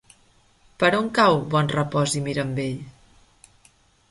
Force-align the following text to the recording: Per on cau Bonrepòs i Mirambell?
Per 0.83 0.89
on 0.99 1.11
cau 1.17 1.37
Bonrepòs 1.57 2.17
i 2.21 2.25
Mirambell? 2.29 2.81